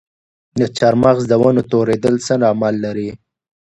د 0.59 0.61
چهارمغز 0.77 1.23
د 1.27 1.33
ونو 1.41 1.61
توریدل 1.71 2.15
څه 2.25 2.33
لامل 2.43 2.75
لري؟ 2.85 3.09